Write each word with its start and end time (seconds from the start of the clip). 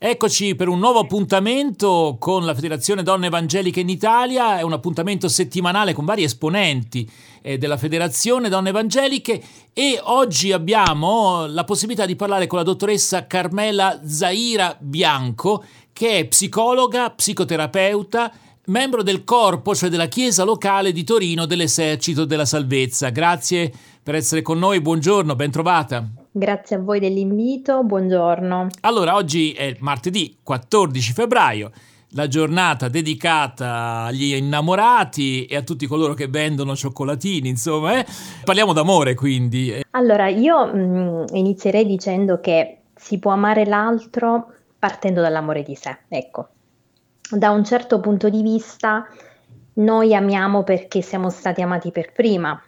Eccoci 0.00 0.54
per 0.54 0.68
un 0.68 0.78
nuovo 0.78 1.00
appuntamento 1.00 2.18
con 2.20 2.44
la 2.44 2.54
Federazione 2.54 3.02
Donne 3.02 3.26
Evangeliche 3.26 3.80
in 3.80 3.88
Italia, 3.88 4.56
è 4.56 4.62
un 4.62 4.72
appuntamento 4.72 5.26
settimanale 5.26 5.92
con 5.92 6.04
vari 6.04 6.22
esponenti 6.22 7.10
eh, 7.42 7.58
della 7.58 7.76
Federazione 7.76 8.48
Donne 8.48 8.68
Evangeliche 8.68 9.42
e 9.72 9.98
oggi 10.00 10.52
abbiamo 10.52 11.46
la 11.46 11.64
possibilità 11.64 12.06
di 12.06 12.14
parlare 12.14 12.46
con 12.46 12.58
la 12.58 12.64
dottoressa 12.64 13.26
Carmela 13.26 14.00
Zaira 14.06 14.76
Bianco 14.78 15.64
che 15.92 16.18
è 16.18 16.28
psicologa, 16.28 17.10
psicoterapeuta, 17.10 18.32
membro 18.66 19.02
del 19.02 19.24
corpo, 19.24 19.74
cioè 19.74 19.88
della 19.88 20.06
Chiesa 20.06 20.44
locale 20.44 20.92
di 20.92 21.02
Torino 21.02 21.44
dell'Esercito 21.44 22.24
della 22.24 22.44
Salvezza. 22.44 23.08
Grazie 23.08 23.72
per 24.00 24.14
essere 24.14 24.42
con 24.42 24.60
noi, 24.60 24.80
buongiorno, 24.80 25.34
ben 25.34 25.50
trovata. 25.50 26.08
Grazie 26.38 26.76
a 26.76 26.78
voi 26.78 27.00
dell'invito, 27.00 27.82
buongiorno. 27.82 28.68
Allora, 28.82 29.16
oggi 29.16 29.50
è 29.54 29.76
martedì 29.80 30.38
14 30.40 31.12
febbraio, 31.12 31.72
la 32.10 32.28
giornata 32.28 32.86
dedicata 32.86 34.04
agli 34.04 34.36
innamorati 34.36 35.46
e 35.46 35.56
a 35.56 35.62
tutti 35.62 35.88
coloro 35.88 36.14
che 36.14 36.28
vendono 36.28 36.76
cioccolatini, 36.76 37.48
insomma, 37.48 37.98
eh? 37.98 38.06
parliamo 38.44 38.72
d'amore 38.72 39.16
quindi. 39.16 39.82
Allora, 39.90 40.28
io 40.28 40.64
mh, 40.64 40.78
mm, 40.78 41.24
inizierei 41.32 41.84
dicendo 41.84 42.38
che 42.38 42.82
si 42.94 43.18
può 43.18 43.32
amare 43.32 43.66
l'altro 43.66 44.52
partendo 44.78 45.20
dall'amore 45.20 45.64
di 45.64 45.74
sé, 45.74 45.98
ecco. 46.06 46.50
Da 47.32 47.50
un 47.50 47.64
certo 47.64 47.98
punto 47.98 48.28
di 48.28 48.42
vista 48.42 49.04
noi 49.74 50.14
amiamo 50.14 50.62
perché 50.62 51.02
siamo 51.02 51.30
stati 51.30 51.62
amati 51.62 51.90
per 51.90 52.12
prima. 52.12 52.62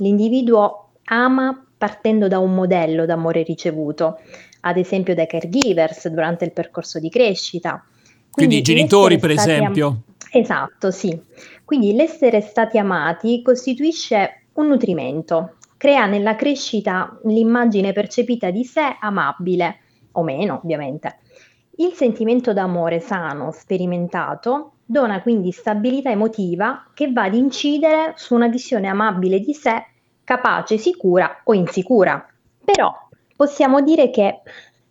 L'individuo 0.00 0.90
ama 1.04 1.65
partendo 1.76 2.28
da 2.28 2.38
un 2.38 2.54
modello 2.54 3.06
d'amore 3.06 3.42
ricevuto, 3.42 4.18
ad 4.60 4.76
esempio 4.76 5.14
dai 5.14 5.26
caregivers 5.26 6.08
durante 6.08 6.44
il 6.44 6.52
percorso 6.52 6.98
di 6.98 7.08
crescita. 7.08 7.84
Quindi, 8.30 8.30
Quindi 8.30 8.56
i 8.58 8.62
genitori, 8.62 9.18
per 9.18 9.30
esempio. 9.30 9.86
Am- 9.86 10.02
esatto, 10.30 10.90
sì. 10.90 11.18
Quindi 11.64 11.94
l'essere 11.94 12.40
stati 12.40 12.78
amati 12.78 13.42
costituisce 13.42 14.44
un 14.54 14.68
nutrimento, 14.68 15.56
crea 15.76 16.06
nella 16.06 16.36
crescita 16.36 17.18
l'immagine 17.24 17.92
percepita 17.92 18.50
di 18.50 18.64
sé 18.64 18.96
amabile, 19.00 19.80
o 20.12 20.22
meno 20.22 20.60
ovviamente. 20.62 21.18
Il 21.78 21.92
sentimento 21.92 22.52
d'amore 22.54 23.00
sano, 23.00 23.50
sperimentato, 23.52 24.72
dona 24.84 25.20
quindi 25.20 25.50
stabilità 25.50 26.10
emotiva 26.10 26.86
che 26.94 27.12
va 27.12 27.24
ad 27.24 27.34
incidere 27.34 28.14
su 28.16 28.34
una 28.34 28.48
visione 28.48 28.86
amabile 28.86 29.40
di 29.40 29.52
sé 29.52 29.84
capace, 30.26 30.76
sicura 30.76 31.42
o 31.44 31.54
insicura. 31.54 32.26
Però 32.64 32.92
possiamo 33.36 33.80
dire 33.80 34.10
che 34.10 34.40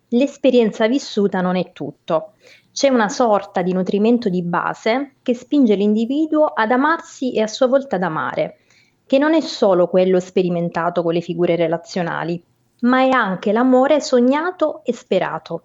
l'esperienza 0.08 0.88
vissuta 0.88 1.42
non 1.42 1.56
è 1.56 1.72
tutto. 1.72 2.32
C'è 2.72 2.88
una 2.88 3.10
sorta 3.10 3.60
di 3.60 3.72
nutrimento 3.72 4.30
di 4.30 4.42
base 4.42 5.16
che 5.22 5.34
spinge 5.34 5.74
l'individuo 5.74 6.46
ad 6.46 6.70
amarsi 6.70 7.34
e 7.34 7.42
a 7.42 7.46
sua 7.46 7.66
volta 7.66 7.96
ad 7.96 8.02
amare, 8.02 8.60
che 9.06 9.18
non 9.18 9.34
è 9.34 9.40
solo 9.42 9.88
quello 9.88 10.20
sperimentato 10.20 11.02
con 11.02 11.12
le 11.12 11.20
figure 11.20 11.54
relazionali, 11.54 12.42
ma 12.80 13.02
è 13.02 13.10
anche 13.10 13.52
l'amore 13.52 14.00
sognato 14.00 14.80
e 14.84 14.94
sperato. 14.94 15.64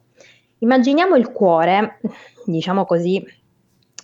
Immaginiamo 0.59 1.15
il 1.15 1.31
cuore, 1.31 1.99
diciamo 2.45 2.85
così, 2.85 3.25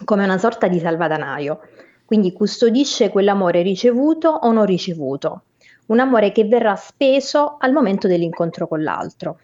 come 0.05 0.23
una 0.23 0.37
sorta 0.37 0.67
di 0.67 0.79
salvadanaio, 0.79 1.59
quindi 2.05 2.31
custodisce 2.31 3.09
quell'amore 3.09 3.61
ricevuto 3.61 4.29
o 4.29 4.51
non 4.53 4.65
ricevuto, 4.65 5.43
un 5.87 5.99
amore 5.99 6.31
che 6.31 6.45
verrà 6.45 6.75
speso 6.75 7.57
al 7.59 7.71
momento 7.71 8.07
dell'incontro 8.07 8.67
con 8.67 8.83
l'altro. 8.83 9.39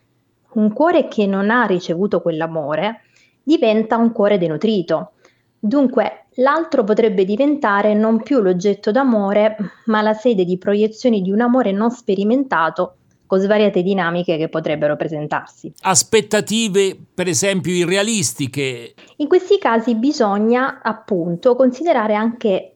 Un 0.53 0.71
cuore 0.71 1.07
che 1.07 1.25
non 1.25 1.49
ha 1.49 1.65
ricevuto 1.65 2.21
quell'amore 2.21 3.01
diventa 3.41 3.97
un 3.97 4.11
cuore 4.11 4.37
denutrito. 4.37 5.13
Dunque, 5.59 6.25
l'altro 6.35 6.83
potrebbe 6.83 7.25
diventare 7.25 7.93
non 7.93 8.21
più 8.21 8.39
l'oggetto 8.39 8.91
d'amore, 8.91 9.55
ma 9.85 10.01
la 10.01 10.13
sede 10.13 10.43
di 10.43 10.57
proiezioni 10.57 11.21
di 11.21 11.31
un 11.31 11.41
amore 11.41 11.71
non 11.71 11.89
sperimentato 11.89 12.97
con 13.25 13.39
svariate 13.39 13.81
dinamiche 13.81 14.37
che 14.37 14.49
potrebbero 14.49 14.95
presentarsi. 14.95 15.73
Aspettative, 15.81 16.95
per 17.13 17.27
esempio, 17.27 17.73
irrealistiche. 17.73 18.93
In 19.17 19.27
questi 19.27 19.57
casi 19.57 19.95
bisogna 19.95 20.81
appunto 20.83 21.55
considerare 21.55 22.13
anche 22.13 22.73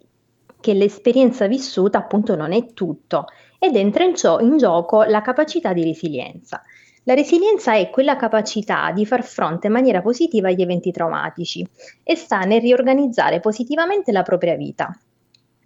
che 0.59 0.73
l'esperienza 0.73 1.45
vissuta 1.47 2.00
appunto 2.00 2.35
non 2.35 2.53
è 2.53 2.73
tutto 2.73 3.25
ed 3.59 3.75
entra 3.75 4.03
in, 4.03 4.13
gio- 4.13 4.40
in 4.40 4.57
gioco 4.57 5.03
la 5.03 5.22
capacità 5.22 5.73
di 5.73 5.84
resilienza. 5.84 6.62
La 7.03 7.13
resilienza 7.13 7.73
è 7.73 7.90
quella 7.90 8.18
capacità 8.18 8.91
di 8.91 9.06
far 9.06 9.23
fronte 9.23 9.68
in 9.68 9.73
maniera 9.73 10.01
positiva 10.01 10.50
agli 10.50 10.62
eventi 10.62 10.91
traumatici 10.91 11.66
e 12.03 12.16
sta 12.16 12.41
nel 12.41 12.59
riorganizzare 12.59 13.40
positivamente 13.40 14.12
la 14.12 14.23
propria 14.23 14.56
vita. 14.56 14.97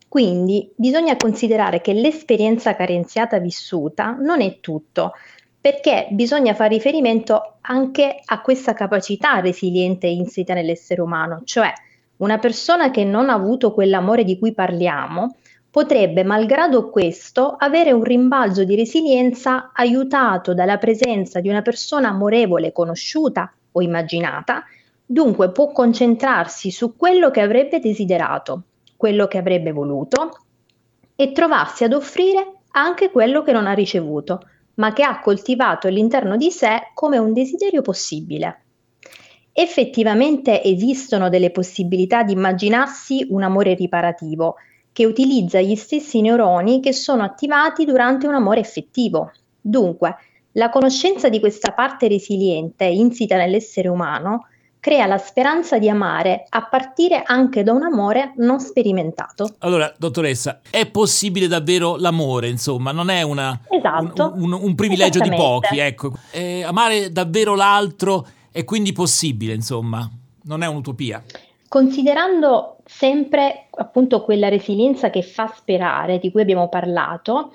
Quindi 0.07 0.71
bisogna 0.75 1.15
considerare 1.15 1.81
che 1.81 1.93
l'esperienza 1.93 2.75
carenziata 2.75 3.39
vissuta 3.39 4.11
non 4.19 4.41
è 4.41 4.59
tutto, 4.59 5.13
perché 5.59 6.07
bisogna 6.11 6.53
fare 6.53 6.75
riferimento 6.75 7.57
anche 7.61 8.19
a 8.23 8.41
questa 8.41 8.73
capacità 8.73 9.39
resiliente 9.39 10.07
insita 10.07 10.53
nell'essere 10.53 11.01
umano, 11.01 11.41
cioè 11.45 11.71
una 12.17 12.39
persona 12.39 12.91
che 12.91 13.03
non 13.03 13.29
ha 13.29 13.33
avuto 13.33 13.73
quell'amore 13.73 14.23
di 14.23 14.37
cui 14.37 14.53
parliamo 14.53 15.37
potrebbe, 15.71 16.23
malgrado 16.25 16.89
questo, 16.89 17.55
avere 17.57 17.93
un 17.93 18.03
rimbalzo 18.03 18.65
di 18.65 18.75
resilienza 18.75 19.71
aiutato 19.73 20.53
dalla 20.53 20.77
presenza 20.77 21.39
di 21.39 21.47
una 21.47 21.61
persona 21.61 22.09
amorevole 22.09 22.73
conosciuta 22.73 23.51
o 23.71 23.81
immaginata, 23.81 24.65
dunque 25.05 25.51
può 25.51 25.71
concentrarsi 25.71 26.71
su 26.71 26.97
quello 26.97 27.31
che 27.31 27.39
avrebbe 27.39 27.79
desiderato, 27.79 28.63
quello 28.97 29.27
che 29.27 29.37
avrebbe 29.37 29.71
voluto 29.71 30.31
e 31.15 31.31
trovarsi 31.31 31.85
ad 31.85 31.93
offrire 31.93 32.59
anche 32.71 33.09
quello 33.09 33.41
che 33.41 33.53
non 33.53 33.65
ha 33.65 33.73
ricevuto, 33.73 34.41
ma 34.75 34.91
che 34.91 35.03
ha 35.03 35.21
coltivato 35.21 35.87
all'interno 35.87 36.35
di 36.35 36.51
sé 36.51 36.91
come 36.93 37.17
un 37.17 37.31
desiderio 37.31 37.81
possibile. 37.81 38.63
Effettivamente 39.53 40.63
esistono 40.63 41.29
delle 41.29 41.51
possibilità 41.51 42.23
di 42.23 42.33
immaginarsi 42.33 43.27
un 43.29 43.43
amore 43.43 43.73
riparativo, 43.73 44.55
che 44.93 45.05
utilizza 45.05 45.59
gli 45.61 45.75
stessi 45.75 46.21
neuroni 46.21 46.81
che 46.81 46.93
sono 46.93 47.23
attivati 47.23 47.85
durante 47.85 48.27
un 48.27 48.33
amore 48.33 48.59
effettivo. 48.59 49.31
Dunque, 49.59 50.15
la 50.53 50.69
conoscenza 50.69 51.29
di 51.29 51.39
questa 51.39 51.71
parte 51.71 52.07
resiliente 52.07 52.85
insita 52.85 53.37
nell'essere 53.37 53.87
umano 53.87 54.47
crea 54.81 55.05
la 55.05 55.19
speranza 55.19 55.77
di 55.77 55.87
amare 55.87 56.45
a 56.49 56.65
partire 56.65 57.21
anche 57.23 57.61
da 57.61 57.71
un 57.71 57.83
amore 57.83 58.33
non 58.37 58.59
sperimentato. 58.59 59.53
Allora, 59.59 59.93
dottoressa, 59.95 60.59
è 60.69 60.87
possibile 60.87 61.47
davvero 61.47 61.97
l'amore, 61.97 62.49
insomma, 62.49 62.91
non 62.91 63.09
è 63.09 63.21
una, 63.21 63.57
esatto. 63.69 64.33
un, 64.35 64.51
un, 64.51 64.59
un, 64.63 64.75
privilegio 64.75 65.19
di 65.19 65.29
pochi, 65.29 65.77
ecco. 65.77 66.13
Eh, 66.31 66.63
amare 66.63 67.11
davvero 67.11 67.55
l'altro 67.55 68.25
è 68.51 68.65
quindi 68.65 68.91
possibile, 68.91 69.53
insomma, 69.53 70.09
non 70.45 70.63
è 70.63 70.67
un'utopia. 70.67 71.23
Considerando 71.67 72.77
sempre 72.93 73.67
appunto 73.71 74.21
quella 74.21 74.49
resilienza 74.49 75.09
che 75.09 75.23
fa 75.23 75.47
sperare, 75.47 76.19
di 76.19 76.29
cui 76.29 76.41
abbiamo 76.41 76.67
parlato, 76.67 77.53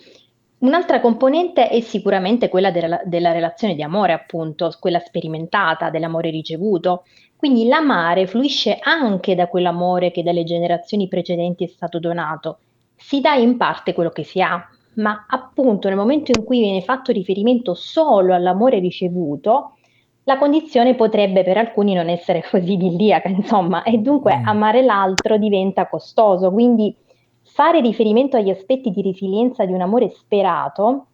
un'altra 0.60 1.00
componente 1.00 1.68
è 1.68 1.78
sicuramente 1.80 2.48
quella 2.48 2.70
della, 2.70 3.00
della 3.04 3.32
relazione 3.32 3.74
di 3.74 3.82
amore, 3.82 4.12
appunto, 4.12 4.74
quella 4.80 4.98
sperimentata, 4.98 5.90
dell'amore 5.90 6.30
ricevuto. 6.30 7.04
Quindi 7.36 7.68
l'amare 7.68 8.26
fluisce 8.26 8.78
anche 8.80 9.34
da 9.34 9.46
quell'amore 9.46 10.10
che 10.10 10.22
dalle 10.22 10.42
generazioni 10.42 11.06
precedenti 11.06 11.64
è 11.64 11.68
stato 11.68 12.00
donato. 12.00 12.58
Si 12.96 13.20
dà 13.20 13.34
in 13.34 13.58
parte 13.58 13.92
quello 13.92 14.10
che 14.10 14.24
si 14.24 14.40
ha, 14.40 14.66
ma 14.94 15.26
appunto 15.28 15.88
nel 15.88 15.98
momento 15.98 16.32
in 16.34 16.44
cui 16.44 16.60
viene 16.60 16.80
fatto 16.80 17.12
riferimento 17.12 17.74
solo 17.74 18.34
all'amore 18.34 18.78
ricevuto, 18.78 19.75
la 20.28 20.38
condizione 20.38 20.96
potrebbe 20.96 21.44
per 21.44 21.56
alcuni 21.56 21.94
non 21.94 22.08
essere 22.08 22.42
così 22.50 22.72
idilliaca, 22.72 23.28
insomma, 23.28 23.84
e 23.84 23.98
dunque 23.98 24.36
mm. 24.36 24.48
amare 24.48 24.82
l'altro 24.82 25.38
diventa 25.38 25.86
costoso. 25.86 26.50
Quindi 26.50 26.94
fare 27.42 27.80
riferimento 27.80 28.36
agli 28.36 28.50
aspetti 28.50 28.90
di 28.90 29.02
resilienza 29.02 29.64
di 29.64 29.72
un 29.72 29.80
amore 29.80 30.10
sperato 30.10 31.06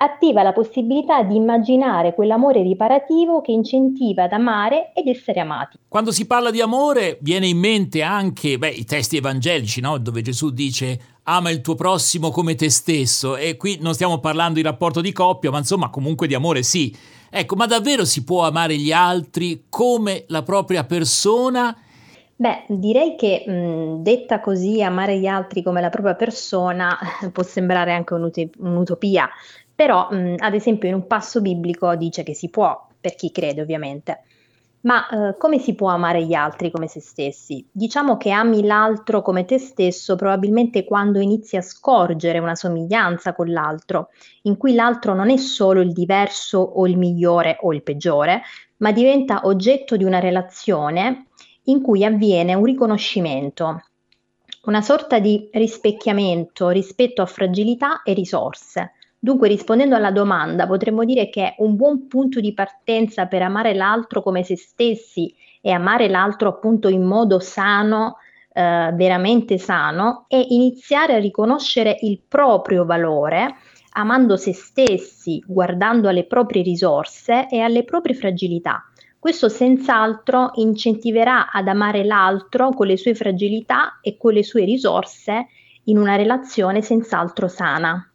attiva 0.00 0.42
la 0.42 0.52
possibilità 0.52 1.22
di 1.22 1.34
immaginare 1.34 2.14
quell'amore 2.14 2.62
riparativo 2.62 3.40
che 3.40 3.50
incentiva 3.50 4.24
ad 4.24 4.32
amare 4.32 4.92
ed 4.94 5.08
essere 5.08 5.40
amati. 5.40 5.76
Quando 5.88 6.12
si 6.12 6.26
parla 6.26 6.50
di 6.50 6.60
amore 6.60 7.18
viene 7.20 7.48
in 7.48 7.58
mente 7.58 8.02
anche 8.02 8.58
beh, 8.58 8.68
i 8.68 8.84
testi 8.84 9.16
evangelici, 9.16 9.80
no? 9.80 9.98
dove 9.98 10.22
Gesù 10.22 10.50
dice 10.50 11.16
ama 11.24 11.50
il 11.50 11.60
tuo 11.60 11.74
prossimo 11.74 12.30
come 12.30 12.54
te 12.54 12.70
stesso 12.70 13.36
e 13.36 13.56
qui 13.56 13.78
non 13.80 13.92
stiamo 13.92 14.18
parlando 14.18 14.54
di 14.54 14.62
rapporto 14.62 15.00
di 15.00 15.12
coppia, 15.12 15.50
ma 15.50 15.58
insomma 15.58 15.90
comunque 15.90 16.26
di 16.26 16.34
amore 16.34 16.62
sì. 16.62 16.94
Ecco, 17.30 17.56
ma 17.56 17.66
davvero 17.66 18.04
si 18.04 18.24
può 18.24 18.46
amare 18.46 18.76
gli 18.76 18.92
altri 18.92 19.64
come 19.68 20.24
la 20.28 20.42
propria 20.42 20.84
persona? 20.84 21.76
Beh, 22.36 22.66
direi 22.68 23.16
che 23.16 23.44
mh, 23.44 24.02
detta 24.02 24.40
così, 24.40 24.80
amare 24.80 25.18
gli 25.18 25.26
altri 25.26 25.60
come 25.60 25.80
la 25.80 25.90
propria 25.90 26.14
persona 26.14 26.96
può 27.32 27.42
sembrare 27.42 27.92
anche 27.92 28.14
un'ut- 28.14 28.50
un'utopia, 28.58 29.28
però 29.78 30.08
mh, 30.10 30.34
ad 30.38 30.54
esempio 30.54 30.88
in 30.88 30.96
un 30.96 31.06
passo 31.06 31.40
biblico 31.40 31.94
dice 31.94 32.24
che 32.24 32.34
si 32.34 32.50
può, 32.50 32.88
per 33.00 33.14
chi 33.14 33.30
crede 33.30 33.60
ovviamente. 33.60 34.24
Ma 34.80 35.08
eh, 35.08 35.36
come 35.38 35.60
si 35.60 35.76
può 35.76 35.88
amare 35.88 36.24
gli 36.24 36.34
altri 36.34 36.72
come 36.72 36.88
se 36.88 36.98
stessi? 36.98 37.64
Diciamo 37.70 38.16
che 38.16 38.32
ami 38.32 38.66
l'altro 38.66 39.22
come 39.22 39.44
te 39.44 39.58
stesso 39.58 40.16
probabilmente 40.16 40.82
quando 40.82 41.20
inizi 41.20 41.56
a 41.56 41.62
scorgere 41.62 42.40
una 42.40 42.56
somiglianza 42.56 43.34
con 43.34 43.52
l'altro, 43.52 44.08
in 44.42 44.56
cui 44.56 44.74
l'altro 44.74 45.14
non 45.14 45.30
è 45.30 45.36
solo 45.36 45.80
il 45.80 45.92
diverso 45.92 46.58
o 46.58 46.84
il 46.88 46.98
migliore 46.98 47.58
o 47.60 47.72
il 47.72 47.84
peggiore, 47.84 48.42
ma 48.78 48.90
diventa 48.90 49.42
oggetto 49.44 49.96
di 49.96 50.02
una 50.02 50.18
relazione 50.18 51.26
in 51.66 51.80
cui 51.82 52.04
avviene 52.04 52.54
un 52.54 52.64
riconoscimento, 52.64 53.84
una 54.64 54.82
sorta 54.82 55.20
di 55.20 55.48
rispecchiamento 55.52 56.68
rispetto 56.70 57.22
a 57.22 57.26
fragilità 57.26 58.02
e 58.02 58.12
risorse. 58.12 58.94
Dunque, 59.20 59.48
rispondendo 59.48 59.96
alla 59.96 60.12
domanda, 60.12 60.66
potremmo 60.66 61.04
dire 61.04 61.28
che 61.28 61.54
un 61.58 61.74
buon 61.74 62.06
punto 62.06 62.38
di 62.38 62.54
partenza 62.54 63.26
per 63.26 63.42
amare 63.42 63.74
l'altro 63.74 64.22
come 64.22 64.44
se 64.44 64.56
stessi 64.56 65.34
e 65.60 65.72
amare 65.72 66.08
l'altro 66.08 66.48
appunto 66.48 66.88
in 66.88 67.02
modo 67.02 67.40
sano, 67.40 68.18
eh, 68.52 68.92
veramente 68.94 69.58
sano, 69.58 70.26
è 70.28 70.36
iniziare 70.48 71.14
a 71.14 71.18
riconoscere 71.18 71.96
il 72.02 72.20
proprio 72.28 72.84
valore, 72.84 73.56
amando 73.94 74.36
se 74.36 74.52
stessi, 74.52 75.42
guardando 75.44 76.08
alle 76.08 76.24
proprie 76.24 76.62
risorse 76.62 77.48
e 77.48 77.58
alle 77.58 77.82
proprie 77.82 78.14
fragilità. 78.14 78.84
Questo 79.18 79.48
senz'altro 79.48 80.52
incentiverà 80.54 81.50
ad 81.50 81.66
amare 81.66 82.04
l'altro 82.04 82.70
con 82.70 82.86
le 82.86 82.96
sue 82.96 83.16
fragilità 83.16 83.98
e 84.00 84.16
con 84.16 84.32
le 84.32 84.44
sue 84.44 84.64
risorse 84.64 85.48
in 85.84 85.98
una 85.98 86.14
relazione 86.14 86.82
senz'altro 86.82 87.48
sana. 87.48 88.07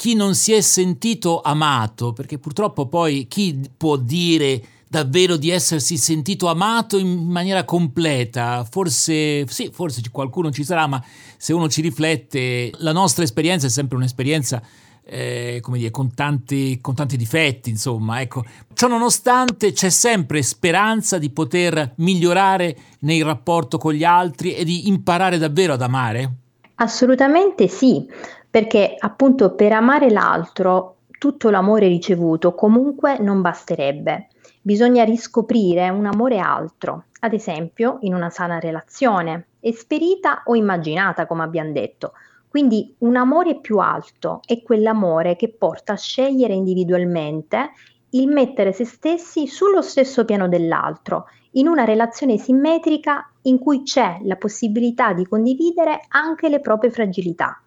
Chi 0.00 0.14
non 0.14 0.34
si 0.34 0.54
è 0.54 0.62
sentito 0.62 1.42
amato, 1.42 2.14
perché 2.14 2.38
purtroppo 2.38 2.86
poi 2.86 3.26
chi 3.28 3.60
può 3.76 3.98
dire 3.98 4.62
davvero 4.88 5.36
di 5.36 5.50
essersi 5.50 5.98
sentito 5.98 6.48
amato 6.48 6.96
in 6.96 7.26
maniera 7.26 7.66
completa. 7.66 8.64
Forse 8.64 9.46
sì, 9.46 9.68
forse 9.70 10.00
qualcuno 10.10 10.50
ci 10.50 10.64
sarà, 10.64 10.86
ma 10.86 11.04
se 11.36 11.52
uno 11.52 11.68
ci 11.68 11.82
riflette, 11.82 12.72
la 12.78 12.92
nostra 12.92 13.24
esperienza 13.24 13.66
è 13.66 13.68
sempre 13.68 13.98
un'esperienza 13.98 14.62
eh, 15.04 15.58
come 15.60 15.76
dire, 15.76 15.90
con 15.90 16.14
tanti, 16.14 16.78
con 16.80 16.94
tanti 16.94 17.18
difetti, 17.18 17.68
insomma, 17.68 18.22
ecco. 18.22 18.42
Ciò 18.72 18.88
nonostante 18.88 19.72
c'è 19.72 19.90
sempre 19.90 20.40
speranza 20.40 21.18
di 21.18 21.28
poter 21.28 21.92
migliorare 21.96 22.74
nel 23.00 23.22
rapporto 23.22 23.76
con 23.76 23.92
gli 23.92 24.04
altri 24.04 24.54
e 24.54 24.64
di 24.64 24.88
imparare 24.88 25.36
davvero 25.36 25.74
ad 25.74 25.82
amare? 25.82 26.36
Assolutamente 26.76 27.68
sì, 27.68 28.06
perché 28.50 28.96
appunto 28.98 29.54
per 29.54 29.72
amare 29.72 30.10
l'altro 30.10 30.96
tutto 31.18 31.50
l'amore 31.50 31.86
ricevuto 31.86 32.54
comunque 32.54 33.18
non 33.18 33.40
basterebbe. 33.40 34.28
Bisogna 34.62 35.04
riscoprire 35.04 35.88
un 35.88 36.06
amore 36.06 36.38
altro, 36.38 37.04
ad 37.20 37.32
esempio 37.32 37.98
in 38.00 38.14
una 38.14 38.30
sana 38.30 38.58
relazione, 38.58 39.46
esperita 39.60 40.42
o 40.46 40.54
immaginata, 40.54 41.26
come 41.26 41.42
abbiamo 41.42 41.72
detto, 41.72 42.12
quindi 42.48 42.94
un 42.98 43.16
amore 43.16 43.60
più 43.60 43.78
alto 43.78 44.40
è 44.44 44.60
quell'amore 44.62 45.36
che 45.36 45.50
porta 45.50 45.92
a 45.92 45.96
scegliere 45.96 46.52
individualmente 46.52 47.70
il 48.10 48.26
mettere 48.26 48.72
se 48.72 48.84
stessi 48.84 49.46
sullo 49.46 49.82
stesso 49.82 50.24
piano 50.24 50.48
dell'altro, 50.48 51.26
in 51.52 51.68
una 51.68 51.84
relazione 51.84 52.38
simmetrica 52.38 53.30
in 53.42 53.58
cui 53.58 53.82
c'è 53.82 54.18
la 54.24 54.34
possibilità 54.36 55.12
di 55.12 55.26
condividere 55.26 56.00
anche 56.08 56.48
le 56.48 56.60
proprie 56.60 56.90
fragilità. 56.90 57.60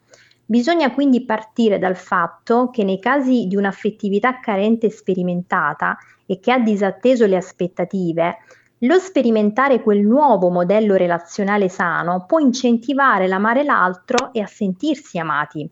Bisogna 0.45 0.92
quindi 0.94 1.24
partire 1.24 1.80
dal 1.80 1.95
fatto 1.95 2.69
che 2.69 2.84
nei 2.84 3.00
casi 3.00 3.48
di 3.48 3.56
un'affettività 3.56 4.40
carente 4.40 4.90
sperimentata 4.90 5.98
e 6.25 6.40
che 6.40 6.51
ha 6.51 6.60
disatteso 6.60 7.25
le 7.25 7.38
aspettative, 7.38 8.38
lo 8.80 9.00
sperimentare 9.00 9.81
quel 9.81 10.01
nuovo 10.01 10.50
modello 10.50 10.95
relazionale 10.95 11.69
sano 11.69 12.25
può 12.28 12.40
incentivare 12.40 13.28
l'amare 13.28 13.63
l'altro 13.63 14.34
e 14.34 14.42
a 14.42 14.45
sentirsi 14.45 15.18
amati. 15.18 15.69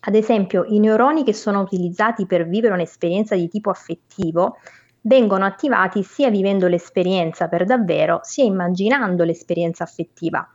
Ad 0.00 0.14
esempio, 0.14 0.64
i 0.68 0.80
neuroni 0.80 1.22
che 1.22 1.32
sono 1.32 1.60
utilizzati 1.60 2.26
per 2.26 2.48
vivere 2.48 2.74
un'esperienza 2.74 3.36
di 3.36 3.48
tipo 3.48 3.70
affettivo 3.70 4.56
vengono 5.02 5.44
attivati 5.44 6.02
sia 6.02 6.30
vivendo 6.30 6.66
l'esperienza 6.66 7.46
per 7.46 7.64
davvero, 7.64 8.18
sia 8.22 8.44
immaginando 8.44 9.22
l'esperienza 9.22 9.84
affettiva. 9.84 10.48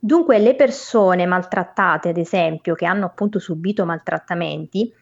Dunque 0.00 0.38
le 0.38 0.54
persone 0.54 1.26
maltrattate, 1.26 2.10
ad 2.10 2.18
esempio, 2.18 2.74
che 2.74 2.86
hanno 2.86 3.06
appunto 3.06 3.40
subito 3.40 3.84
maltrattamenti, 3.84 4.92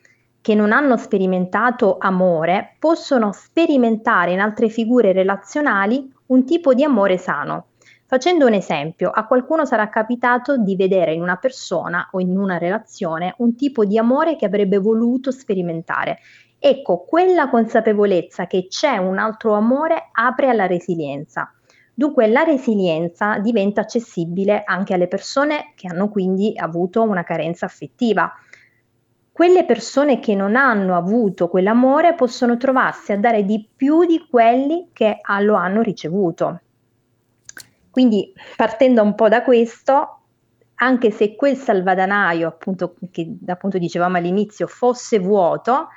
che 0.40 0.54
non 0.54 0.72
hanno 0.72 0.96
sperimentato 0.96 1.96
amore 1.98 2.76
possono 2.78 3.32
sperimentare 3.32 4.32
in 4.32 4.40
altre 4.40 4.68
figure 4.68 5.12
relazionali 5.12 6.10
un 6.26 6.44
tipo 6.46 6.72
di 6.72 6.82
amore 6.82 7.18
sano. 7.18 7.66
Facendo 8.06 8.46
un 8.46 8.52
esempio, 8.52 9.10
a 9.10 9.26
qualcuno 9.26 9.66
sarà 9.66 9.88
capitato 9.88 10.56
di 10.56 10.76
vedere 10.76 11.12
in 11.12 11.20
una 11.20 11.36
persona 11.36 12.08
o 12.12 12.20
in 12.20 12.38
una 12.38 12.56
relazione 12.56 13.34
un 13.38 13.56
tipo 13.56 13.84
di 13.84 13.98
amore 13.98 14.36
che 14.36 14.46
avrebbe 14.46 14.78
voluto 14.78 15.32
sperimentare. 15.32 16.20
Ecco, 16.58 17.04
quella 17.04 17.50
consapevolezza 17.50 18.46
che 18.46 18.66
c'è 18.68 18.96
un 18.96 19.18
altro 19.18 19.54
amore 19.54 20.10
apre 20.12 20.48
alla 20.48 20.66
resilienza. 20.66 21.50
Dunque 21.98 22.26
la 22.26 22.42
resilienza 22.42 23.38
diventa 23.38 23.80
accessibile 23.80 24.62
anche 24.64 24.92
alle 24.92 25.08
persone 25.08 25.72
che 25.74 25.88
hanno 25.88 26.10
quindi 26.10 26.52
avuto 26.54 27.02
una 27.02 27.24
carenza 27.24 27.64
affettiva 27.64 28.30
quelle 29.36 29.66
persone 29.66 30.18
che 30.18 30.34
non 30.34 30.56
hanno 30.56 30.96
avuto 30.96 31.48
quell'amore 31.48 32.14
possono 32.14 32.56
trovarsi 32.56 33.12
a 33.12 33.18
dare 33.18 33.44
di 33.44 33.68
più 33.76 34.06
di 34.06 34.26
quelli 34.30 34.88
che 34.94 35.20
lo 35.40 35.56
hanno 35.56 35.82
ricevuto. 35.82 36.60
Quindi 37.90 38.32
partendo 38.56 39.02
un 39.02 39.14
po' 39.14 39.28
da 39.28 39.42
questo, 39.42 40.20
anche 40.76 41.10
se 41.10 41.36
quel 41.36 41.54
salvadanaio, 41.54 42.48
appunto, 42.48 42.94
che 43.10 43.36
appunto 43.46 43.76
dicevamo 43.76 44.16
all'inizio, 44.16 44.66
fosse 44.66 45.18
vuoto, 45.18 45.88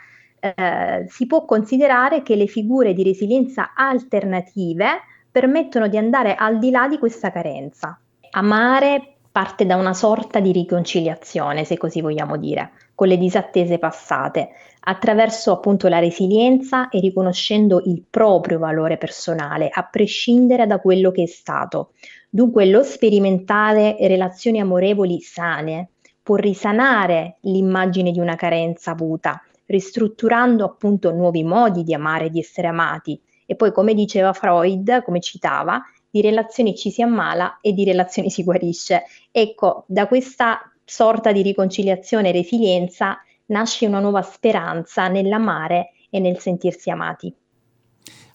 eh, 0.41 1.05
si 1.07 1.25
può 1.25 1.45
considerare 1.45 2.23
che 2.23 2.35
le 2.35 2.47
figure 2.47 2.91
di 2.91 3.03
resilienza 3.03 3.71
alternative 3.73 4.99
permettono 5.31 5.87
di 5.87 5.97
andare 5.97 6.35
al 6.35 6.59
di 6.59 6.71
là 6.71 6.87
di 6.87 6.97
questa 6.97 7.31
carenza. 7.31 7.99
Amare 8.31 9.15
parte 9.31 9.65
da 9.65 9.75
una 9.75 9.93
sorta 9.93 10.39
di 10.39 10.51
riconciliazione, 10.51 11.63
se 11.63 11.77
così 11.77 12.01
vogliamo 12.01 12.37
dire 12.37 12.71
con 12.99 13.07
le 13.07 13.17
disattese 13.17 13.79
passate, 13.79 14.49
attraverso 14.81 15.53
appunto 15.53 15.87
la 15.87 15.99
resilienza 15.99 16.89
e 16.89 16.99
riconoscendo 16.99 17.81
il 17.85 18.03
proprio 18.09 18.59
valore 18.59 18.97
personale, 18.97 19.69
a 19.71 19.83
prescindere 19.83 20.67
da 20.67 20.79
quello 20.79 21.09
che 21.11 21.23
è 21.23 21.25
stato. 21.25 21.93
Dunque 22.29 22.65
lo 22.65 22.83
sperimentare 22.83 23.95
relazioni 24.01 24.59
amorevoli 24.59 25.21
sane 25.21 25.91
può 26.21 26.35
risanare 26.35 27.37
l'immagine 27.43 28.11
di 28.11 28.19
una 28.19 28.35
carenza 28.35 28.91
avuta, 28.91 29.41
ristrutturando 29.67 30.65
appunto 30.65 31.11
nuovi 31.11 31.45
modi 31.45 31.83
di 31.83 31.93
amare 31.93 32.25
e 32.25 32.29
di 32.31 32.39
essere 32.39 32.67
amati. 32.67 33.17
E 33.49 33.55
poi, 33.55 33.71
come 33.71 33.95
diceva 33.95 34.31
Freud, 34.31 35.01
come 35.01 35.19
citava, 35.21 35.81
di 36.07 36.21
relazioni 36.21 36.75
ci 36.75 36.91
si 36.91 37.01
ammala 37.01 37.57
e 37.61 37.73
di 37.73 37.83
relazioni 37.83 38.29
si 38.29 38.43
guarisce. 38.43 39.05
Ecco, 39.31 39.85
da 39.87 40.07
questa 40.07 40.71
sorta 40.85 41.31
di 41.31 41.41
riconciliazione 41.41 42.29
e 42.29 42.33
resilienza 42.33 43.17
nasce 43.47 43.87
una 43.87 43.99
nuova 43.99 44.21
speranza 44.21 45.07
nell'amare 45.07 45.93
e 46.11 46.19
nel 46.19 46.37
sentirsi 46.37 46.91
amati. 46.91 47.35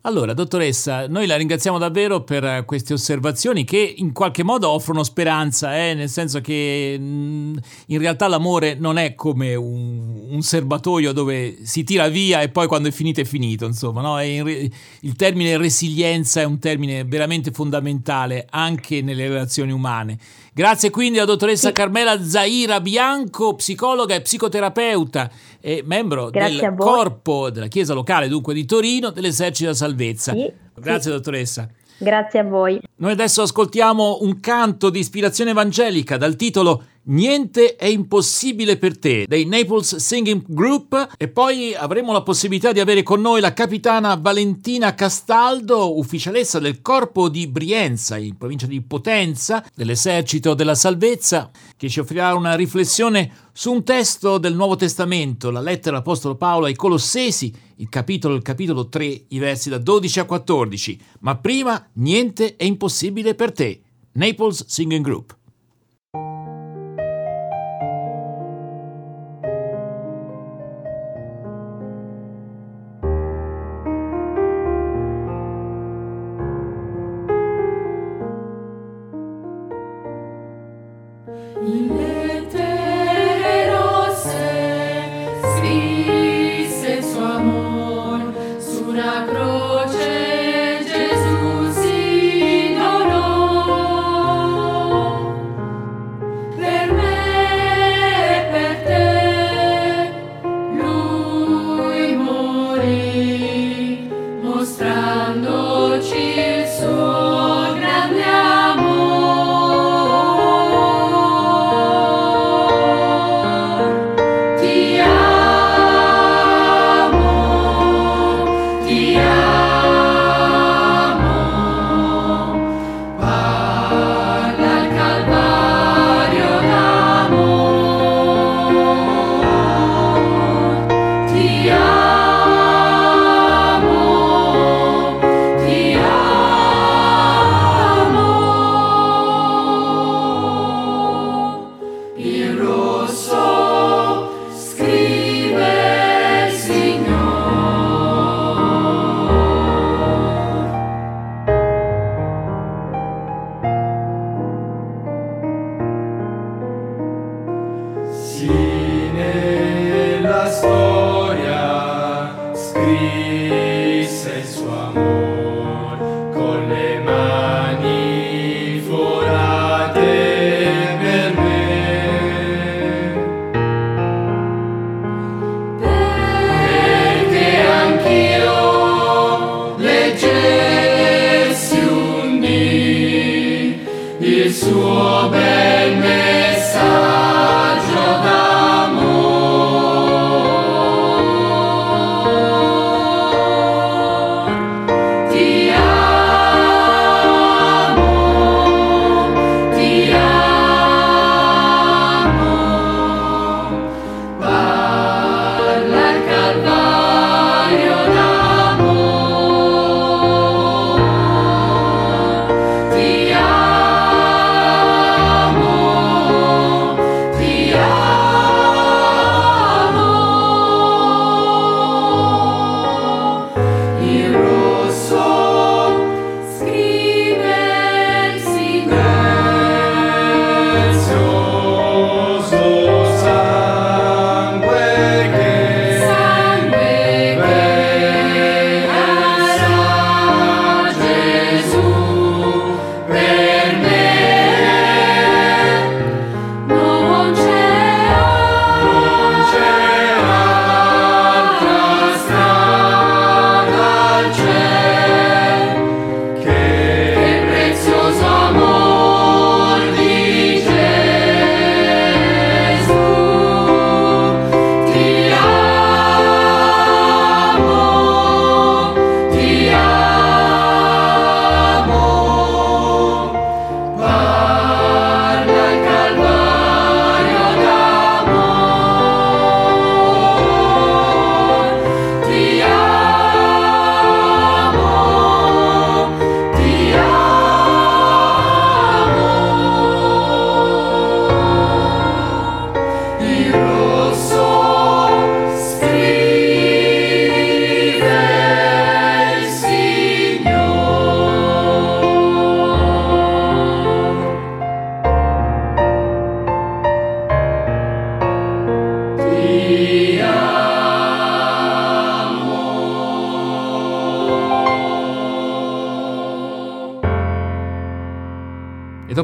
Allora, 0.06 0.34
dottoressa, 0.34 1.08
noi 1.08 1.26
la 1.26 1.34
ringraziamo 1.34 1.78
davvero 1.78 2.22
per 2.24 2.66
queste 2.66 2.92
osservazioni 2.92 3.64
che 3.64 3.94
in 3.96 4.12
qualche 4.12 4.42
modo 4.42 4.68
offrono 4.68 5.02
speranza, 5.02 5.78
eh? 5.78 5.94
nel 5.94 6.10
senso 6.10 6.42
che 6.42 6.98
mh, 6.98 7.04
mm, 7.04 7.56
in 7.86 7.98
realtà 7.98 8.28
l'amore 8.28 8.74
non 8.74 8.98
è 8.98 9.14
come 9.14 9.54
un, 9.54 10.26
un, 10.28 10.42
serbatoio 10.42 11.12
dove 11.12 11.64
si 11.64 11.84
tira 11.84 12.08
via 12.08 12.42
e 12.42 12.50
poi 12.50 12.66
quando 12.66 12.88
è 12.88 12.92
finito 12.92 13.22
è 13.22 13.24
finito, 13.24 13.64
insomma, 13.64 14.02
no? 14.02 14.22
in, 14.22 14.68
il 15.00 15.16
termine 15.16 15.56
resilienza 15.56 16.42
è 16.42 16.44
un 16.44 16.58
termine 16.58 17.04
veramente 17.04 17.50
fondamentale 17.50 18.46
anche 18.50 19.00
nelle 19.00 19.26
relazioni 19.26 19.72
umane. 19.72 20.18
Grazie 20.56 20.90
quindi 20.90 21.18
alla 21.18 21.26
dottoressa 21.26 21.68
sì. 21.68 21.72
Carmela 21.72 22.22
Zaira 22.22 22.80
Bianco, 22.80 23.54
psicologa 23.54 24.14
e 24.14 24.20
psicoterapeuta 24.20 25.28
e 25.60 25.82
membro 25.84 26.30
Grazie 26.30 26.60
del 26.60 26.76
corpo 26.76 27.50
della 27.50 27.66
Chiesa 27.66 27.92
locale, 27.92 28.28
dunque 28.28 28.54
di 28.54 28.64
Torino, 28.64 29.10
dell'Esercito 29.10 29.64
della 29.64 29.74
Salvezza. 29.94 30.32
Sì, 30.32 30.52
Grazie 30.74 31.10
sì. 31.10 31.16
dottoressa. 31.16 31.68
Grazie 31.98 32.40
a 32.40 32.44
voi. 32.44 32.80
Noi 32.96 33.12
adesso 33.12 33.42
ascoltiamo 33.42 34.18
un 34.22 34.40
canto 34.40 34.90
di 34.90 34.98
ispirazione 34.98 35.50
evangelica 35.50 36.16
dal 36.16 36.36
titolo 36.36 36.84
Niente 37.06 37.76
è 37.76 37.84
impossibile 37.84 38.78
per 38.78 38.96
te 38.98 39.26
dei 39.28 39.44
Naples 39.44 39.96
Singing 39.96 40.42
Group 40.46 41.08
e 41.18 41.28
poi 41.28 41.74
avremo 41.74 42.12
la 42.12 42.22
possibilità 42.22 42.72
di 42.72 42.80
avere 42.80 43.02
con 43.02 43.20
noi 43.20 43.42
la 43.42 43.52
capitana 43.52 44.14
Valentina 44.14 44.94
Castaldo, 44.94 45.98
ufficialessa 45.98 46.58
del 46.58 46.80
corpo 46.80 47.28
di 47.28 47.46
Brienza 47.46 48.16
in 48.16 48.38
provincia 48.38 48.64
di 48.64 48.80
Potenza 48.80 49.62
dell'esercito 49.74 50.54
della 50.54 50.74
salvezza, 50.74 51.50
che 51.76 51.90
ci 51.90 52.00
offrirà 52.00 52.32
una 52.32 52.54
riflessione 52.54 53.30
su 53.52 53.70
un 53.70 53.84
testo 53.84 54.38
del 54.38 54.54
Nuovo 54.54 54.76
Testamento, 54.76 55.50
la 55.50 55.60
lettera 55.60 55.90
dell'Apostolo 55.90 56.36
Paolo 56.36 56.64
ai 56.64 56.74
Colossesi, 56.74 57.54
il 57.76 57.90
capitolo, 57.90 58.34
il 58.34 58.40
capitolo 58.40 58.88
3, 58.88 59.24
i 59.28 59.38
versi 59.38 59.68
da 59.68 59.76
12 59.76 60.20
a 60.20 60.24
14. 60.24 60.98
Ma 61.20 61.36
prima 61.36 61.86
niente 61.96 62.56
è 62.56 62.64
impossibile 62.64 63.34
per 63.34 63.52
te. 63.52 63.82
Naples 64.12 64.64
Singing 64.68 65.04
Group. 65.04 65.36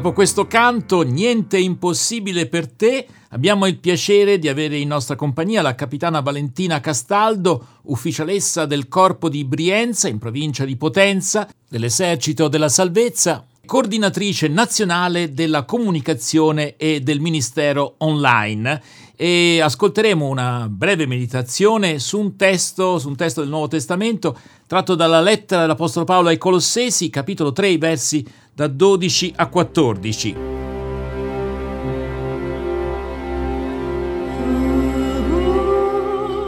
Dopo 0.01 0.13
questo 0.13 0.47
canto, 0.47 1.03
Niente 1.03 1.59
impossibile 1.59 2.47
per 2.47 2.67
te, 2.67 3.05
abbiamo 3.29 3.67
il 3.67 3.77
piacere 3.77 4.39
di 4.39 4.49
avere 4.49 4.77
in 4.77 4.87
nostra 4.87 5.15
compagnia 5.15 5.61
la 5.61 5.75
capitana 5.75 6.21
Valentina 6.21 6.79
Castaldo, 6.79 7.67
ufficialessa 7.83 8.65
del 8.65 8.87
corpo 8.87 9.29
di 9.29 9.45
Brienza, 9.45 10.07
in 10.07 10.17
provincia 10.17 10.65
di 10.65 10.75
Potenza, 10.75 11.47
dell'esercito 11.69 12.47
della 12.47 12.67
salvezza, 12.67 13.45
coordinatrice 13.63 14.47
nazionale 14.47 15.35
della 15.35 15.65
comunicazione 15.65 16.77
e 16.77 17.01
del 17.01 17.19
Ministero 17.19 17.93
Online 17.99 18.81
e 19.21 19.61
ascolteremo 19.61 20.27
una 20.27 20.67
breve 20.67 21.05
meditazione 21.05 21.99
su 21.99 22.19
un 22.19 22.35
testo, 22.35 22.97
su 22.97 23.07
un 23.07 23.15
testo 23.15 23.41
del 23.41 23.51
Nuovo 23.51 23.67
Testamento 23.67 24.35
tratto 24.65 24.95
dalla 24.95 25.21
lettera 25.21 25.61
dell'Apostolo 25.61 26.05
Paolo 26.05 26.29
ai 26.29 26.39
Colossesi, 26.39 27.11
capitolo 27.11 27.51
3, 27.51 27.77
versi 27.77 28.25
da 28.51 28.65
12 28.65 29.33
a 29.35 29.45
14. 29.45 30.35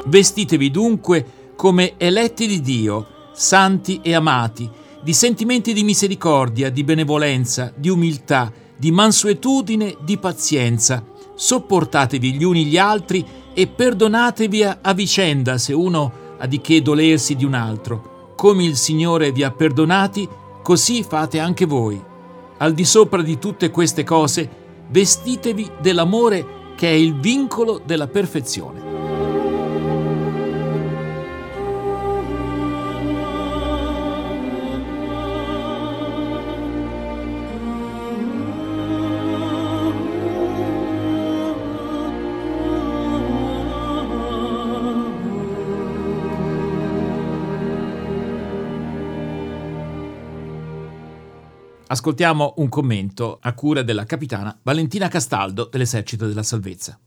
Vestitevi 0.06 0.72
dunque 0.72 1.26
come 1.56 1.94
eletti 1.98 2.48
di 2.48 2.60
Dio, 2.60 3.06
santi 3.34 4.00
e 4.02 4.16
amati, 4.16 4.68
di 5.00 5.14
sentimenti 5.14 5.74
di 5.74 5.84
misericordia, 5.84 6.72
di 6.72 6.84
benevolenza, 6.84 7.72
di 7.76 7.90
umiltà, 7.90 8.52
di 8.76 8.90
mansuetudine, 8.90 9.96
di 10.02 10.18
pazienza 10.18 11.12
sopportatevi 11.36 12.34
gli 12.34 12.44
uni 12.44 12.66
gli 12.66 12.78
altri 12.78 13.26
e 13.54 13.68
perdonatevi 13.68 14.64
a, 14.64 14.94
vicenda 14.94 15.58
se 15.58 15.74
uno 15.74 16.12
ha 16.38 16.48
di 16.48 16.60
che 16.62 16.82
dolersi 16.82 17.36
di 17.36 17.46
un 17.46 17.54
altro. 17.54 18.34
Come 18.36 18.64
il 18.64 18.76
Signore 18.76 19.32
vi 19.32 19.44
ha 19.44 19.52
perdonati, 19.52 20.28
così 20.62 21.04
fate 21.04 21.40
anche 21.40 21.66
voi. 21.66 22.02
Al 22.58 22.74
di 22.74 22.86
sopra 22.86 23.22
di 23.22 23.38
tutte 23.38 23.70
queste 23.70 24.04
cose, 24.04 24.50
vestitevi 24.90 25.72
dell'amore 25.82 26.74
che 26.76 26.90
è 26.90 26.94
il 26.94 27.20
vincolo 27.20 27.82
della 27.84 28.08
perfezione. 28.08 28.93
Ascoltiamo 51.94 52.56
un 52.58 52.70
commento 52.70 53.38
a 53.40 53.54
cura 53.54 53.84
della 53.84 54.06
capitana 54.06 54.58
Valentina 54.64 55.10
Castaldo 55.10 55.70
dell'Esercito 55.72 56.26
della 56.26 56.42
Salvezza. 56.42 57.00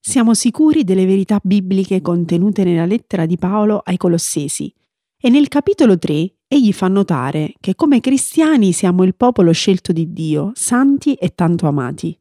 Siamo 0.00 0.32
sicuri 0.32 0.82
delle 0.82 1.04
verità 1.04 1.38
bibliche 1.42 2.00
contenute 2.00 2.64
nella 2.64 2.86
lettera 2.86 3.26
di 3.26 3.36
Paolo 3.36 3.82
ai 3.84 3.98
Colossesi 3.98 4.72
e 5.20 5.28
nel 5.28 5.48
capitolo 5.48 5.98
3 5.98 6.36
egli 6.48 6.72
fa 6.72 6.88
notare 6.88 7.52
che 7.60 7.74
come 7.74 8.00
cristiani 8.00 8.72
siamo 8.72 9.04
il 9.04 9.14
popolo 9.14 9.52
scelto 9.52 9.92
di 9.92 10.10
Dio, 10.10 10.52
santi 10.54 11.12
e 11.16 11.34
tanto 11.34 11.66
amati. 11.66 12.18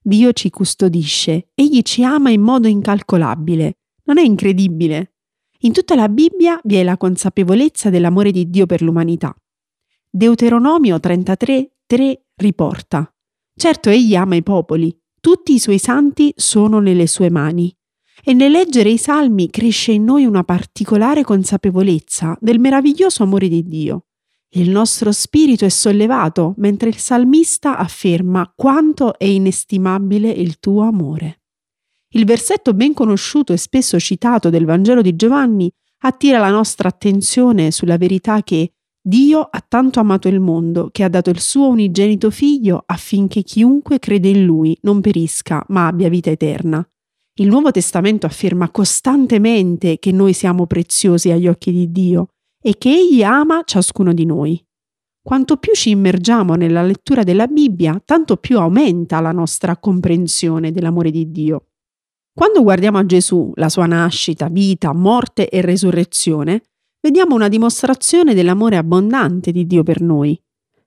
Dio 0.00 0.32
ci 0.34 0.50
custodisce, 0.50 1.48
egli 1.52 1.82
ci 1.82 2.04
ama 2.04 2.30
in 2.30 2.42
modo 2.42 2.68
incalcolabile. 2.68 3.78
Non 4.04 4.18
è 4.18 4.22
incredibile? 4.22 5.14
In 5.62 5.72
tutta 5.72 5.96
la 5.96 6.08
Bibbia 6.08 6.60
vi 6.62 6.76
è 6.76 6.84
la 6.84 6.96
consapevolezza 6.96 7.90
dell'amore 7.90 8.30
di 8.30 8.48
Dio 8.50 8.66
per 8.66 8.82
l'umanità. 8.82 9.34
Deuteronomio 10.16 10.98
33, 10.98 11.72
3 11.84 12.22
riporta. 12.36 13.06
Certo 13.54 13.90
egli 13.90 14.16
ama 14.16 14.34
i 14.34 14.42
popoli, 14.42 14.98
tutti 15.20 15.52
i 15.52 15.58
suoi 15.58 15.78
santi 15.78 16.32
sono 16.34 16.78
nelle 16.78 17.06
sue 17.06 17.28
mani. 17.28 17.70
E 18.24 18.32
nel 18.32 18.50
leggere 18.50 18.88
i 18.88 18.96
salmi 18.96 19.50
cresce 19.50 19.92
in 19.92 20.04
noi 20.04 20.24
una 20.24 20.42
particolare 20.42 21.22
consapevolezza 21.22 22.34
del 22.40 22.58
meraviglioso 22.58 23.24
amore 23.24 23.48
di 23.48 23.62
Dio. 23.62 24.06
Il 24.54 24.70
nostro 24.70 25.12
spirito 25.12 25.66
è 25.66 25.68
sollevato 25.68 26.54
mentre 26.56 26.88
il 26.88 26.96
salmista 26.96 27.76
afferma 27.76 28.50
quanto 28.56 29.18
è 29.18 29.26
inestimabile 29.26 30.30
il 30.30 30.58
tuo 30.60 30.84
amore. 30.84 31.42
Il 32.14 32.24
versetto 32.24 32.72
ben 32.72 32.94
conosciuto 32.94 33.52
e 33.52 33.58
spesso 33.58 34.00
citato 34.00 34.48
del 34.48 34.64
Vangelo 34.64 35.02
di 35.02 35.14
Giovanni 35.14 35.70
attira 36.04 36.38
la 36.38 36.50
nostra 36.50 36.88
attenzione 36.88 37.70
sulla 37.70 37.98
verità 37.98 38.42
che 38.42 38.75
Dio 39.08 39.38
ha 39.38 39.64
tanto 39.66 40.00
amato 40.00 40.26
il 40.26 40.40
mondo 40.40 40.88
che 40.90 41.04
ha 41.04 41.08
dato 41.08 41.30
il 41.30 41.38
suo 41.38 41.68
unigenito 41.68 42.28
figlio 42.32 42.82
affinché 42.84 43.42
chiunque 43.42 44.00
crede 44.00 44.30
in 44.30 44.44
lui 44.44 44.76
non 44.82 45.00
perisca, 45.00 45.64
ma 45.68 45.86
abbia 45.86 46.08
vita 46.08 46.30
eterna. 46.30 46.84
Il 47.34 47.46
Nuovo 47.46 47.70
Testamento 47.70 48.26
afferma 48.26 48.68
costantemente 48.68 50.00
che 50.00 50.10
noi 50.10 50.32
siamo 50.32 50.66
preziosi 50.66 51.30
agli 51.30 51.46
occhi 51.46 51.70
di 51.70 51.92
Dio 51.92 52.30
e 52.60 52.76
che 52.78 52.90
Egli 52.90 53.22
ama 53.22 53.62
ciascuno 53.64 54.12
di 54.12 54.24
noi. 54.24 54.60
Quanto 55.22 55.56
più 55.58 55.72
ci 55.74 55.90
immergiamo 55.90 56.56
nella 56.56 56.82
lettura 56.82 57.22
della 57.22 57.46
Bibbia, 57.46 58.02
tanto 58.04 58.38
più 58.38 58.58
aumenta 58.58 59.20
la 59.20 59.30
nostra 59.30 59.76
comprensione 59.76 60.72
dell'amore 60.72 61.12
di 61.12 61.30
Dio. 61.30 61.66
Quando 62.34 62.60
guardiamo 62.64 62.98
a 62.98 63.06
Gesù, 63.06 63.52
la 63.54 63.68
sua 63.68 63.86
nascita, 63.86 64.48
vita, 64.48 64.92
morte 64.92 65.48
e 65.48 65.60
resurrezione, 65.60 66.62
vediamo 67.06 67.36
una 67.36 67.46
dimostrazione 67.46 68.34
dell'amore 68.34 68.76
abbondante 68.76 69.52
di 69.52 69.64
Dio 69.64 69.84
per 69.84 70.00
noi. 70.00 70.36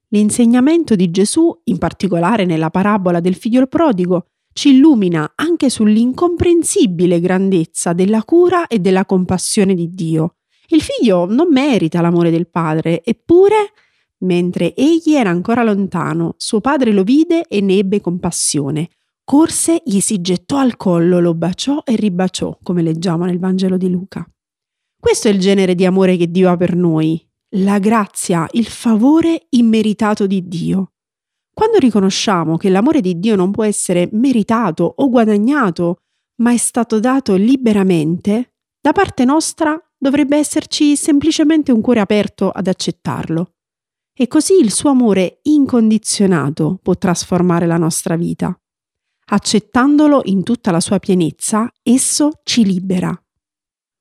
L'insegnamento 0.09 0.95
di 0.95 1.09
Gesù, 1.11 1.57
in 1.65 1.77
particolare 1.77 2.43
nella 2.43 2.69
parabola 2.69 3.21
del 3.21 3.35
figlio 3.35 3.65
prodigo, 3.67 4.25
ci 4.51 4.71
illumina 4.71 5.31
anche 5.35 5.69
sull'incomprensibile 5.69 7.21
grandezza 7.21 7.93
della 7.93 8.23
cura 8.23 8.67
e 8.67 8.79
della 8.79 9.05
compassione 9.05 9.73
di 9.75 9.91
Dio. 9.91 10.35
Il 10.67 10.81
figlio 10.81 11.25
non 11.25 11.53
merita 11.53 12.01
l'amore 12.01 12.31
del 12.31 12.49
padre, 12.49 13.01
eppure, 13.01 13.71
mentre 14.17 14.75
egli 14.75 15.13
era 15.13 15.29
ancora 15.29 15.63
lontano, 15.63 16.33
suo 16.35 16.59
padre 16.59 16.91
lo 16.91 17.03
vide 17.03 17.45
e 17.47 17.61
ne 17.61 17.77
ebbe 17.77 18.01
compassione. 18.01 18.89
Corse, 19.23 19.81
gli 19.85 20.01
si 20.01 20.19
gettò 20.19 20.57
al 20.57 20.75
collo, 20.75 21.21
lo 21.21 21.33
baciò 21.33 21.81
e 21.85 21.95
ribaciò, 21.95 22.57
come 22.61 22.81
leggiamo 22.81 23.23
nel 23.23 23.39
Vangelo 23.39 23.77
di 23.77 23.89
Luca. 23.89 24.29
Questo 24.99 25.29
è 25.29 25.31
il 25.31 25.39
genere 25.39 25.75
di 25.75 25.85
amore 25.85 26.17
che 26.17 26.29
Dio 26.29 26.51
ha 26.51 26.57
per 26.57 26.75
noi, 26.75 27.25
la 27.55 27.79
grazia, 27.79 28.45
il 28.51 28.67
favore 28.67 29.47
immeritato 29.51 30.27
di 30.27 30.45
Dio. 30.47 30.91
Quando 31.53 31.77
riconosciamo 31.77 32.57
che 32.57 32.69
l'amore 32.69 32.99
di 32.99 33.17
Dio 33.17 33.37
non 33.37 33.51
può 33.51 33.63
essere 33.63 34.09
meritato 34.11 34.93
o 34.97 35.09
guadagnato, 35.09 36.01
ma 36.41 36.51
è 36.51 36.57
stato 36.57 36.99
dato 36.99 37.35
liberamente, 37.35 38.55
da 38.81 38.91
parte 38.91 39.23
nostra 39.23 39.81
dovrebbe 39.97 40.37
esserci 40.37 40.95
semplicemente 40.95 41.71
un 41.71 41.81
cuore 41.81 42.01
aperto 42.01 42.49
ad 42.49 42.67
accettarlo. 42.67 43.53
E 44.13 44.27
così 44.27 44.59
il 44.59 44.71
suo 44.71 44.89
amore 44.89 45.39
incondizionato 45.43 46.77
può 46.81 46.95
trasformare 46.95 47.65
la 47.65 47.77
nostra 47.77 48.17
vita. 48.17 48.53
Accettandolo 49.31 50.21
in 50.25 50.43
tutta 50.43 50.71
la 50.71 50.81
sua 50.81 50.99
pienezza, 50.99 51.71
esso 51.83 52.31
ci 52.43 52.65
libera. 52.65 53.17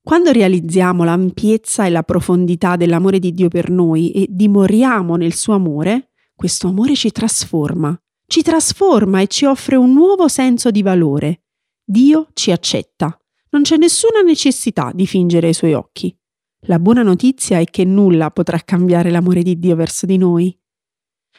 Quando 0.08 0.32
realizziamo 0.32 1.04
l'ampiezza 1.04 1.84
e 1.84 1.90
la 1.90 2.02
profondità 2.02 2.76
dell'amore 2.76 3.18
di 3.18 3.30
Dio 3.30 3.48
per 3.48 3.68
noi 3.68 4.10
e 4.12 4.26
dimoriamo 4.30 5.16
nel 5.16 5.34
suo 5.34 5.52
amore, 5.52 6.12
questo 6.34 6.68
amore 6.68 6.94
ci 6.94 7.10
trasforma, 7.10 7.94
ci 8.26 8.40
trasforma 8.40 9.20
e 9.20 9.26
ci 9.26 9.44
offre 9.44 9.76
un 9.76 9.92
nuovo 9.92 10.26
senso 10.26 10.70
di 10.70 10.80
valore. 10.80 11.42
Dio 11.84 12.28
ci 12.32 12.50
accetta. 12.50 13.20
Non 13.50 13.60
c'è 13.60 13.76
nessuna 13.76 14.22
necessità 14.22 14.92
di 14.94 15.06
fingere 15.06 15.50
i 15.50 15.52
suoi 15.52 15.74
occhi. 15.74 16.16
La 16.60 16.78
buona 16.78 17.02
notizia 17.02 17.58
è 17.58 17.66
che 17.66 17.84
nulla 17.84 18.30
potrà 18.30 18.60
cambiare 18.60 19.10
l'amore 19.10 19.42
di 19.42 19.58
Dio 19.58 19.76
verso 19.76 20.06
di 20.06 20.16
noi. 20.16 20.58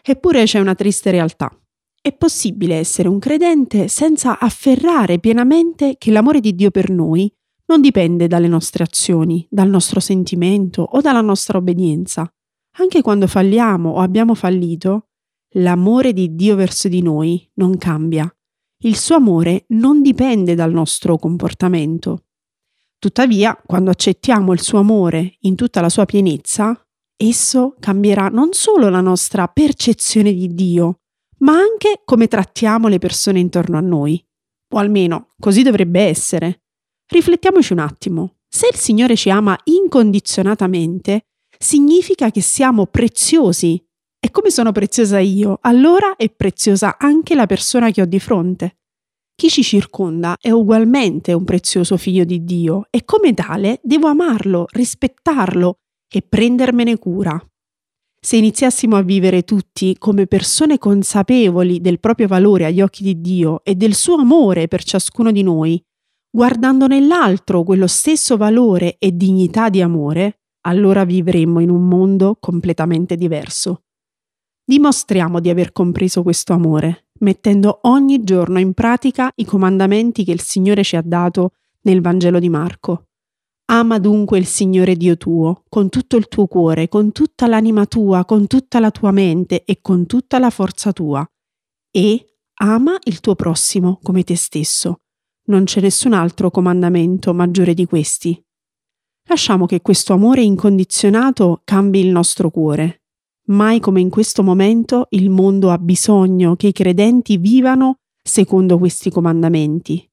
Eppure 0.04 0.44
c'è 0.44 0.60
una 0.60 0.76
triste 0.76 1.10
realtà. 1.10 1.52
È 2.00 2.14
possibile 2.14 2.76
essere 2.76 3.08
un 3.08 3.18
credente 3.18 3.88
senza 3.88 4.38
afferrare 4.38 5.18
pienamente 5.18 5.96
che 5.98 6.12
l'amore 6.12 6.40
di 6.40 6.54
Dio 6.54 6.70
per 6.70 6.92
noi 6.92 7.34
non 7.70 7.82
dipende 7.82 8.28
dalle 8.28 8.48
nostre 8.48 8.84
azioni, 8.84 9.46
dal 9.50 9.70
nostro 9.70 10.00
sentimento 10.00 10.82
o 10.82 11.02
dalla 11.02 11.22
nostra 11.22 11.60
obbedienza. 11.60 12.28
Anche 12.78 13.02
quando 13.02 13.28
falliamo 13.28 13.92
o 13.92 14.00
abbiamo 14.00 14.34
fallito, 14.34 15.10
l'amore 15.54 16.12
di 16.12 16.36
Dio 16.36 16.56
verso 16.56 16.88
di 16.88 17.02
noi 17.02 17.48
non 17.56 17.78
cambia. 17.78 18.32
Il 18.84 18.96
suo 18.96 19.16
amore 19.16 19.66
non 19.70 20.02
dipende 20.02 20.56
dal 20.56 20.72
nostro 20.72 21.18
comportamento. 21.18 22.26
Tuttavia, 22.98 23.60
quando 23.66 23.92
accettiamo 23.92 24.52
il 24.52 24.62
suo 24.62 24.80
amore 24.80 25.38
in 25.42 25.56
tutta 25.56 25.80
la 25.80 25.90
sua 25.90 26.06
pienezza, 26.06 26.76
esso 27.16 27.76
cambierà 27.80 28.30
non 28.30 28.54
solo 28.54 28.90
la 28.90 29.02
nostra 29.02 29.48
percezione 29.48 30.34
di 30.34 30.48
Dio, 30.54 31.02
ma 31.40 31.54
anche 31.54 32.02
come 32.04 32.28
trattiamo 32.28 32.88
le 32.88 32.98
persone 32.98 33.40
intorno 33.40 33.78
a 33.78 33.82
noi. 33.82 34.24
O 34.72 34.78
almeno 34.78 35.30
così 35.40 35.62
dovrebbe 35.62 36.02
essere. 36.02 36.64
Riflettiamoci 37.12 37.74
un 37.74 37.80
attimo. 37.80 38.36
Se 38.48 38.70
il 38.72 38.78
Signore 38.78 39.16
ci 39.16 39.32
ama 39.32 39.58
incondizionatamente, 39.64 41.22
significa 41.58 42.30
che 42.30 42.42
siamo 42.42 42.86
preziosi. 42.86 43.84
E 44.20 44.30
come 44.30 44.52
sono 44.52 44.72
preziosa 44.72 45.18
io, 45.18 45.58
allora 45.62 46.16
è 46.16 46.30
preziosa 46.30 46.98
anche 47.00 47.34
la 47.34 47.48
persona 47.48 47.90
che 47.90 48.04
ho 48.04 48.06
di 48.06 48.20
fronte. 48.20 48.78
Chi 49.34 49.50
ci 49.50 49.64
circonda 49.64 50.36
è 50.40 50.52
ugualmente 50.52 51.34
un 51.34 51.46
prezioso 51.46 51.98
figlio 51.98 52.26
di 52.26 52.44
Dio 52.44 52.86
e 52.92 53.04
come 53.06 53.34
tale 53.34 53.80
devo 53.82 54.08
amarlo, 54.08 54.66
rispettarlo 54.70 55.80
e 56.08 56.22
prendermene 56.22 56.98
cura. 57.00 57.42
Se 58.22 58.36
iniziassimo 58.36 58.98
a 58.98 59.02
vivere 59.02 59.44
tutti 59.44 59.96
come 59.98 60.28
persone 60.28 60.78
consapevoli 60.78 61.82
del 61.82 62.00
proprio 62.00 62.28
valore 62.28 62.66
agli 62.66 62.82
occhi 62.82 63.02
di 63.02 63.20
Dio 63.20 63.64
e 63.64 63.74
del 63.74 63.96
suo 63.96 64.18
amore 64.18 64.68
per 64.68 64.84
ciascuno 64.84 65.32
di 65.32 65.42
noi, 65.42 65.82
guardando 66.30 66.88
nell'altro 66.88 67.64
quello 67.64 67.88
stesso 67.88 68.38
valore 68.38 68.98
e 69.00 69.16
dignità 69.16 69.70
di 69.70 69.82
amore, 69.82 70.42
allora 70.62 71.04
vivremmo 71.04 71.60
in 71.60 71.70
un 71.70 71.88
mondo 71.88 72.38
completamente 72.40 73.16
diverso. 73.16 73.84
Dimostriamo 74.64 75.40
di 75.40 75.50
aver 75.50 75.72
compreso 75.72 76.22
questo 76.22 76.54
amore, 76.54 77.08
mettendo 77.22 77.80
ogni 77.84 78.24
giorno 78.24 78.60
in 78.60 78.74
pratica 78.74 79.32
i 79.36 79.46
comandamenti 79.46 80.24
che 80.24 80.32
il 80.32 80.42
Signore 80.42 80.84
ci 80.84 80.96
ha 80.96 81.02
dato 81.02 81.54
nel 81.82 82.02
Vangelo 82.02 82.40
di 82.40 82.50
Marco. 82.50 83.06
Ama 83.72 84.00
dunque 84.00 84.38
il 84.38 84.46
Signore 84.46 84.96
Dio 84.96 85.18
tuo, 85.18 85.64
con 85.70 85.90
tutto 85.90 86.18
il 86.18 86.28
tuo 86.28 86.48
cuore, 86.48 86.88
con 86.88 87.12
tutta 87.12 87.48
l'anima 87.48 87.86
tua, 87.86 88.26
con 88.26 88.48
tutta 88.48 88.80
la 88.80 88.92
tua 88.92 89.12
mente 89.12 89.64
e 89.64 89.80
con 89.82 90.06
tutta 90.06 90.40
la 90.40 90.50
forza 90.50 90.92
tua. 90.92 91.28
E 91.92 92.38
ama 92.62 92.98
il 93.04 93.20
tuo 93.20 93.36
prossimo 93.36 94.00
come 94.04 94.24
te 94.24 94.36
stesso. 94.36 95.02
Non 95.50 95.66
c'è 95.66 95.82
nessun 95.82 96.14
altro 96.14 96.52
comandamento 96.52 97.34
maggiore 97.34 97.74
di 97.74 97.86
questi. 97.86 98.42
Lasciamo 99.28 99.66
che 99.66 99.82
questo 99.82 100.14
amore 100.14 100.42
incondizionato 100.42 101.62
cambi 101.64 102.00
il 102.00 102.08
nostro 102.08 102.50
cuore, 102.50 103.00
Mai 103.50 103.80
come 103.80 104.00
in 104.00 104.10
questo 104.10 104.44
momento 104.44 105.08
il 105.12 105.30
mondo 105.32 105.72
ha 105.72 105.80
bisogno 105.80 106.56
che 106.56 106.68
i 106.68 106.72
credenti 106.72 107.38
vivano 107.38 107.98
secondo 108.22 108.78
questi 108.78 109.10
comandamenti. 109.10 110.08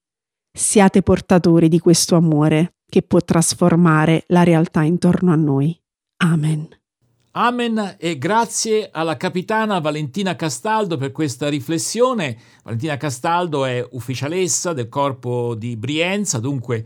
Siate 0.50 1.02
portatori 1.02 1.68
di 1.68 1.78
questo 1.78 2.16
amore 2.16 2.76
che 2.88 3.02
può 3.02 3.20
trasformare 3.20 4.24
la 4.28 4.42
realtà 4.42 4.82
intorno 4.82 5.32
a 5.32 5.36
noi. 5.36 5.78
Amen. 6.22 6.66
Amen 7.38 7.96
e 7.98 8.16
grazie 8.16 8.88
alla 8.90 9.18
capitana 9.18 9.78
Valentina 9.78 10.34
Castaldo 10.36 10.96
per 10.96 11.12
questa 11.12 11.50
riflessione. 11.50 12.34
Valentina 12.62 12.96
Castaldo 12.96 13.66
è 13.66 13.86
ufficialessa 13.90 14.72
del 14.72 14.88
corpo 14.88 15.54
di 15.54 15.76
Brienza, 15.76 16.38
dunque 16.38 16.82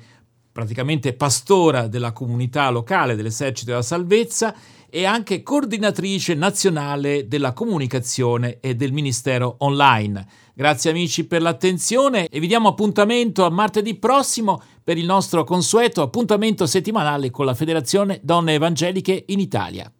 praticamente 0.51 1.13
pastora 1.13 1.87
della 1.87 2.11
comunità 2.11 2.69
locale 2.71 3.15
dell'esercito 3.15 3.71
della 3.71 3.83
salvezza 3.83 4.53
e 4.91 5.05
anche 5.05 5.45
coordinatrice 5.45 6.35
nazionale 6.35 7.29
della 7.29 7.53
comunicazione 7.53 8.59
e 8.59 8.75
del 8.75 8.91
Ministero 8.91 9.55
Online. 9.59 10.27
Grazie 10.53 10.91
amici 10.91 11.29
per 11.29 11.43
l'attenzione 11.43 12.27
e 12.27 12.41
vi 12.41 12.49
diamo 12.49 12.71
appuntamento 12.71 13.45
a 13.45 13.51
martedì 13.51 13.95
prossimo 13.95 14.61
per 14.83 14.99
il 14.99 15.07
nostro 15.07 15.45
consueto 15.45 16.03
appuntamento 16.03 16.67
settimanale 16.67 17.31
con 17.31 17.47
la 17.47 17.55
Federazione 17.55 18.19
Donne 18.25 18.55
Evangeliche 18.55 19.27
in 19.29 19.39
Italia. 19.39 19.93